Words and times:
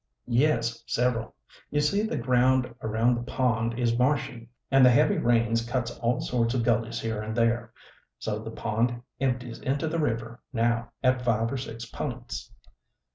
"Yes, 0.25 0.83
several. 0.87 1.35
You 1.69 1.79
see 1.79 2.01
the 2.01 2.17
ground 2.17 2.73
around 2.81 3.13
the 3.13 3.21
pond 3.21 3.77
is 3.77 3.99
marshy, 3.99 4.49
and 4.71 4.83
the 4.83 4.89
heavy 4.89 5.19
rains 5.19 5.63
cut 5.63 5.95
all 6.01 6.21
sorts 6.21 6.55
of 6.55 6.63
gullies 6.63 6.99
here 6.99 7.21
and 7.21 7.37
there, 7.37 7.71
so 8.17 8.39
the 8.39 8.49
pond 8.49 9.03
empties 9.19 9.59
into 9.59 9.87
the 9.87 9.99
river, 9.99 10.41
now, 10.51 10.89
at 11.03 11.21
five 11.21 11.51
or 11.53 11.57
six 11.57 11.85
p'ints." 11.85 12.49